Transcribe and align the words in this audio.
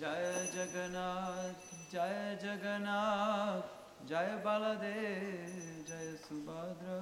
जय 0.00 0.48
जगन्नाथ 0.54 1.58
जय 1.92 2.38
जगन्नाथ, 2.42 3.66
जय 4.08 4.30
बलदेव, 4.44 5.52
जय 5.88 6.08
सुभद्रा। 6.22 6.96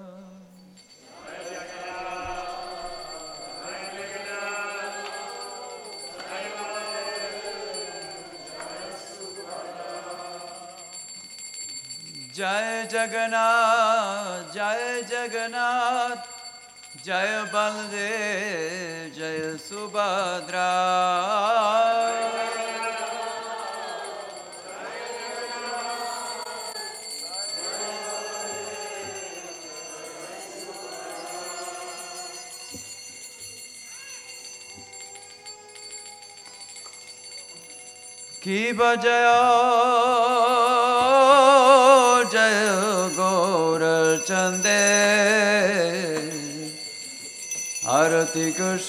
जय 12.37 12.89
जगन्नाथ 12.93 14.53
जय 14.55 15.03
जगन्नाथ, 15.09 16.31
जय 17.05 17.33
बलदेव, 17.55 19.13
जय 19.17 19.57
सुभद्रा। 19.59 20.71
কি 38.43 38.63
বজয় 38.79 39.29
জয় 42.33 42.61
গৌর 43.17 43.83
চন্দে 44.27 44.85
আরতি 47.93 48.47
কুশ 48.59 48.89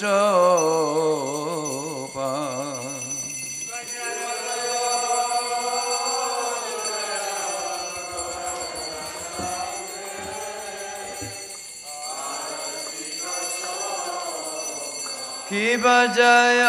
কি 15.49 15.65
বজয় 15.83 16.61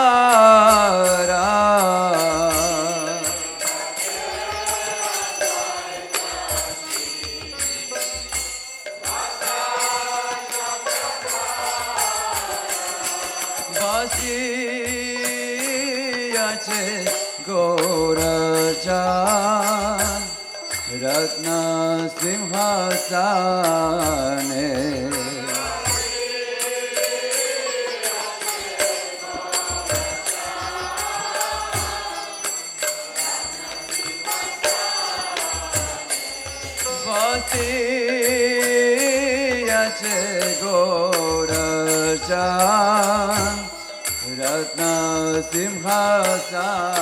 বাসি 13.75 14.39
আছে 16.47 16.83
গৌর 17.47 18.19
চান 18.85 20.21
রত্ন 21.03 21.47
সিংহাসনে 22.17 23.61
বাসি 37.46 37.70
আছে 39.82 40.18
গৌর 40.62 41.50
চান 42.28 43.54
রত্ন 44.38 44.80
সিংহাসনে। 45.50 46.96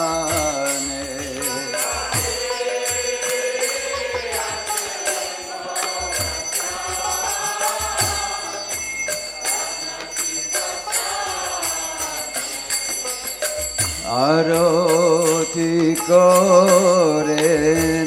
আরতি 14.26 15.74
করে 16.08 17.50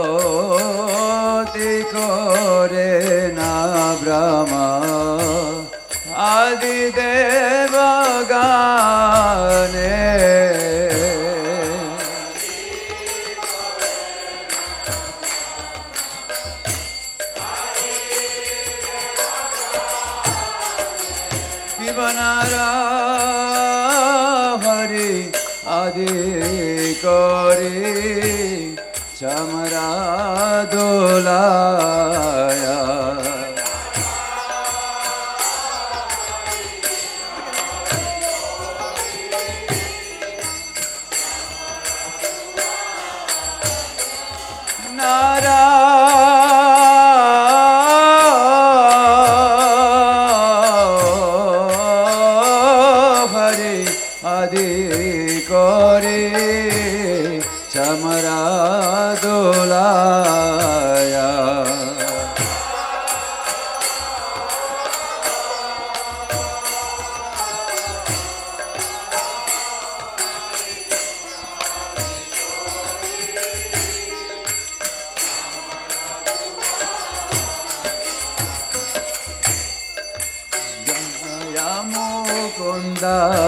दा 83.00 83.47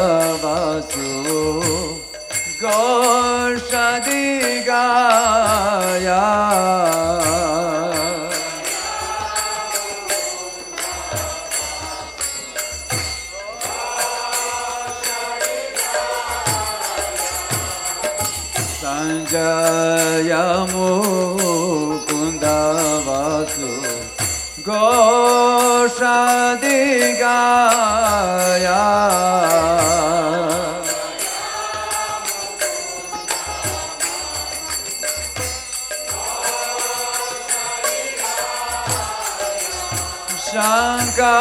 शंका 40.51 41.35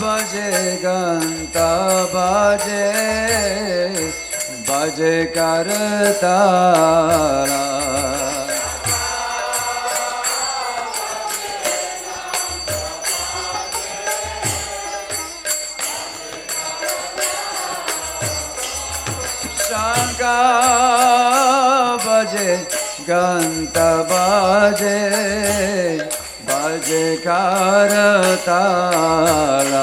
बजे 0.00 0.50
घंटा 0.82 1.70
बजे 2.14 2.86
बजे 4.68 5.14
करता 5.36 6.36
घंटा 23.08 23.90
बजे 24.10 24.98
જયકાર 26.92 27.92
તારા 28.44 29.82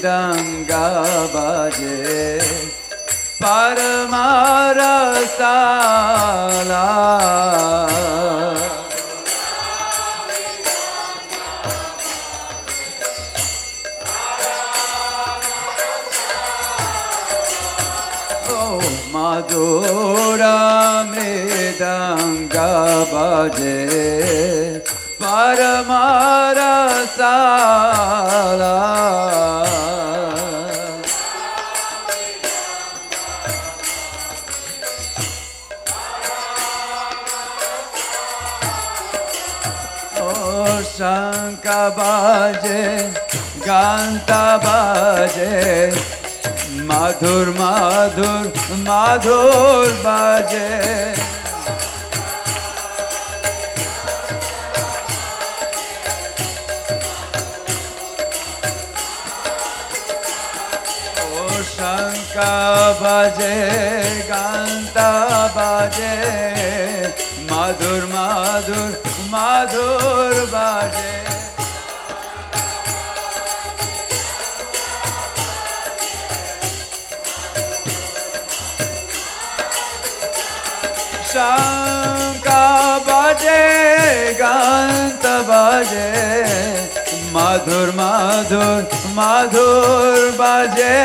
મધુરામેદંગા 0.00 1.26
બાજે 1.34 2.38
પરમારસાલા 3.40 4.18
मधुरमृदङ्गभजे 19.28 20.48
परमारसाला 25.22 26.68
शङ्ख 40.98 41.66
बाजे 41.98 42.80
गान्ता 43.66 44.40
बाजे 44.64 45.52
মাধুর 46.88 47.46
মাধুর 47.60 48.46
মাধুর 48.88 49.88
বাজে। 50.04 50.70
ও 61.32 61.44
শঙ্কা 61.76 62.56
বাজে 63.02 63.56
গান্তা 64.30 65.10
বাজে। 65.56 66.16
মাধুর 67.50 68.02
মাধুর 68.14 68.92
মাধুর 69.32 70.34
বাজে। 70.54 71.27
शंका 81.38 82.62
बजे 83.06 83.62
गांत 84.40 85.24
तो 85.24 85.34
बजे। 85.48 86.06
मधुर 87.34 87.88
मधुर 87.98 88.80
मधुर 89.18 90.22
बजे। 90.40 90.96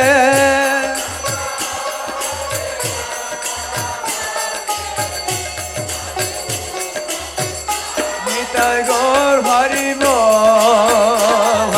गौर 8.87 9.37
हरि 9.45 9.89
बोल 10.01 11.69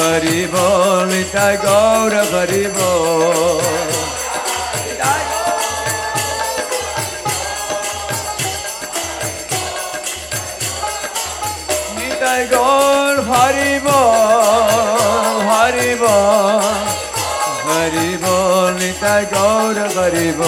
हरि 0.00 0.40
बोल 0.54 1.10
गौर 1.64 2.12
हरि 2.34 2.64
পাইব 20.34 20.42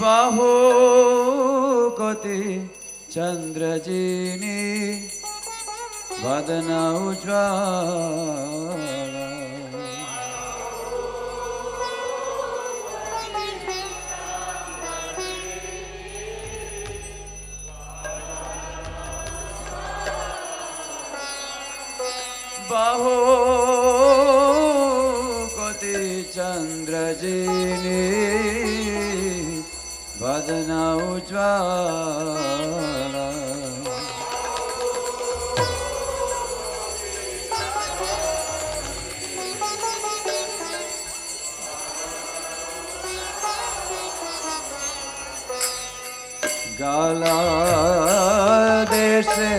বাহু 0.00 0.50
গতি 1.98 2.40
চন্দ্রজিনী 3.14 4.60
বদন 6.22 6.68
উজ্জ্বল 7.00 8.34
बाहो 22.74 23.16
कोटि 25.56 25.98
चंद्र 26.34 27.02
जी 27.20 27.38
ने 27.84 28.00
बदना 30.22 30.82
उज्वाला 31.12 32.34
गाला 46.80 47.36
देशे 48.90 49.52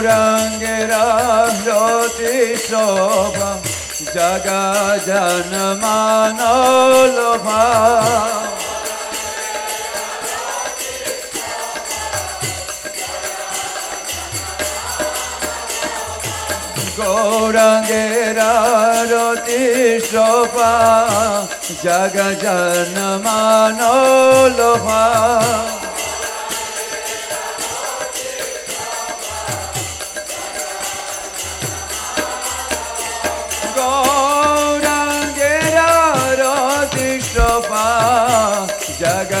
গৌরাঙ্গের 0.00 0.92
জ্যোতি 1.58 2.34
শোভা 2.68 3.50
জগ 4.14 4.46
জন 5.06 5.52
মানো 5.82 6.56
লোভা 7.16 7.64
গৌরাঙ্গের 16.98 18.38
রতি 19.12 19.62
শোভা 20.10 20.74
জগ 21.84 22.16
জন 22.42 22.96
মানো 23.24 23.96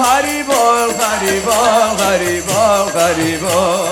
ভারি 0.00 0.38
বল 0.50 0.88
হরি 1.00 1.36
বল 1.46 1.88
হরি 2.00 2.44
বল 2.48 2.86
হরি 2.96 3.32
বল। 3.44 3.86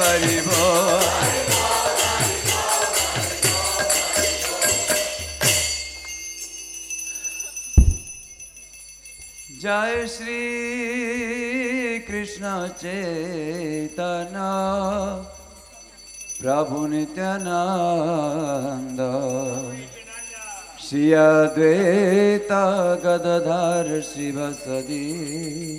হরি 0.00 0.26
জয় 9.62 9.98
শ্রী 10.14 10.42
কৃষ্ণ 12.08 12.44
চেতনা 12.80 14.50
प्रभु 16.46 16.86
नित्यानंद। 16.86 19.00
श्री 20.80 21.12
अद्वैत 21.12 22.48
गदधर 23.04 24.00
शिव 24.00 24.52
सदी। 24.52 25.78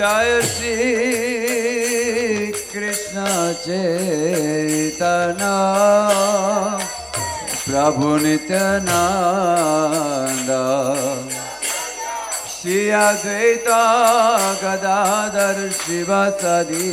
जय 0.00 0.40
श्री 0.42 0.76
कृष्ण 2.72 3.24
चेतना 3.64 5.50
प्रभु 7.64 8.12
श्री 12.52 12.78
अद्वैत 13.00 13.68
गदाधर 14.62 15.60
शिव 15.82 16.14
सदी 16.44 16.92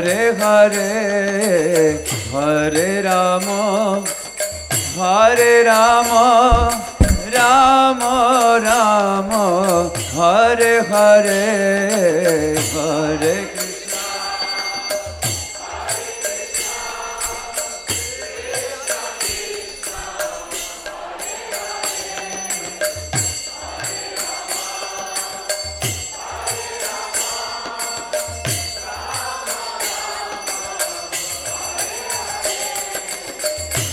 Hare 0.00 0.34
Hare, 0.40 2.00
Hare 2.32 2.89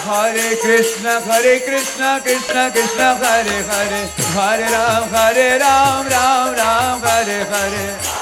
Krishna, 0.00 1.20
Hare 1.20 1.60
Krishna, 1.60 2.20
Krishna 2.22 2.70
Krishna, 2.70 3.14
Hare 3.16 3.62
Hare, 3.68 4.08
Hare 4.34 4.70
Ram, 4.72 5.08
Hare 5.10 5.58
Ram, 5.60 6.06
Ram 6.08 6.54
Ram, 6.54 7.00
Hare 7.02 7.44
Hare. 7.44 8.20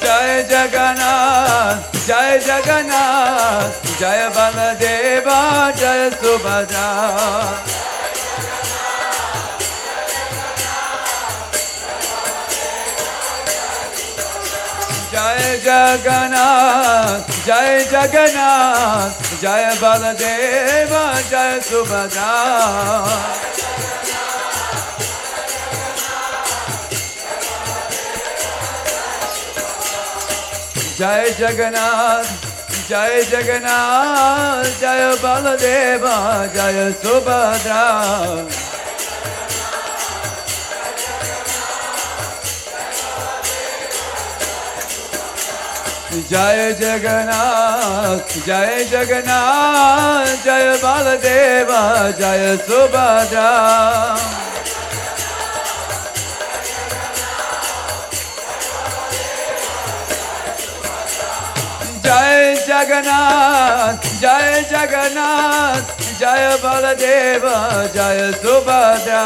Jai 0.00 0.46
Jagannath, 0.48 2.06
Jai 2.06 2.38
Jagannath, 2.38 3.98
Jai 3.98 4.30
Baladeva, 4.30 5.72
Jai 5.76 6.10
Subhadra. 6.20 7.77
जय 15.28 15.56
जगन्नाथ 15.64 17.32
जय 17.46 17.78
जगन्नाथ, 17.90 19.22
जय 19.40 19.66
बलदेव, 19.80 20.92
जय 21.30 21.60
सुभद्रा। 21.60 22.32
जय 30.98 31.30
जगन्नाथ 31.40 32.46
जय 32.88 33.22
जगन्नाथ, 33.30 34.64
जय 34.80 35.04
बलदेव, 35.24 36.08
जय 36.56 36.90
सुभद्रा। 37.02 37.84
जय 46.08 46.72
जगन्नाथ 46.80 48.30
जय 48.46 48.84
जगन्नाथ, 48.90 50.26
जय 50.44 50.72
बालदेव, 50.82 51.68
जय 52.18 52.56
सुभद्रा। 52.66 53.50
जय 62.04 62.54
जगन्नाथ 62.68 64.08
जय 64.20 64.62
जगन्नाथ, 64.70 65.96
जय 66.20 66.56
बलदेव, 66.64 67.48
जय 67.94 68.32
सुभद्रा। 68.42 69.24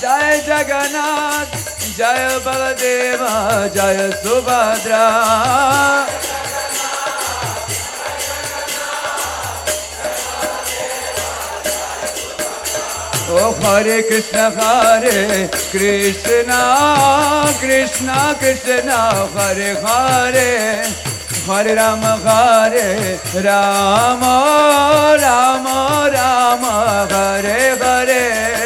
जय 0.00 0.42
जगन्नाथ, 0.46 1.56
जय 1.98 2.28
बलदेव, 2.46 3.26
जय 3.74 4.10
सुभद्रा। 4.22 5.04
ओ 13.26 13.50
हरे 13.62 14.00
कृष्ण, 14.02 14.38
हरे 14.56 15.46
कृष्णा 15.72 16.60
कृष्णा 17.60 18.32
कृष्णा, 18.42 18.98
हरे 19.36 19.70
हरे 19.84 20.52
हरे 21.48 21.74
राम 21.74 22.04
हरे 22.26 22.86
राम 23.42 24.22
राम 25.24 25.66
राम, 26.14 26.64
हरे 27.12 27.60
हरे। 27.82 28.65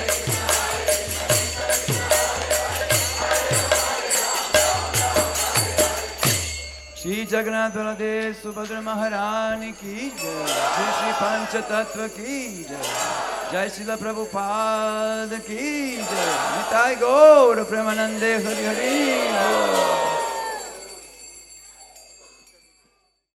श्री 7.00 7.24
जगन्नाथ 7.30 7.70
बलदेव 7.70 8.32
सुभद्र 8.32 8.80
महारानी 8.80 9.72
की 9.72 9.94
जय 9.94 10.46
श्री 10.46 10.86
श्री 10.98 11.12
पंच 11.20 11.56
तत्व 11.70 12.06
की 12.16 12.64
जय 12.64 12.80
जय 13.52 13.68
श्रील 13.74 13.94
प्रभुपाद 13.96 15.34
की 15.48 15.96
जय 15.96 16.26
निताय 16.56 16.94
गौर 17.04 17.62
प्रेमानंदे 17.64 18.34
हरि 18.36 18.64
हरि 18.64 18.94
बोल। 19.32 20.09